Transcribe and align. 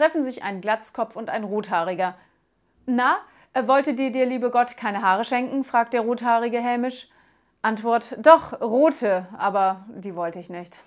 treffen 0.00 0.24
sich 0.24 0.42
ein 0.42 0.62
Glatzkopf 0.62 1.14
und 1.14 1.28
ein 1.28 1.44
Rothaariger. 1.44 2.14
Na, 2.86 3.18
äh, 3.52 3.66
wollte 3.66 3.92
dir 3.92 4.10
der 4.10 4.24
liebe 4.24 4.50
Gott 4.50 4.78
keine 4.78 5.02
Haare 5.02 5.26
schenken? 5.26 5.62
fragt 5.62 5.92
der 5.92 6.00
Rothaarige 6.00 6.58
hämisch. 6.58 7.10
Antwort: 7.60 8.16
Doch, 8.18 8.58
rote, 8.62 9.28
aber 9.36 9.84
die 9.90 10.16
wollte 10.16 10.38
ich 10.38 10.48
nicht. 10.48 10.78